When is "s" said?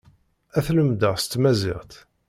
1.17-1.25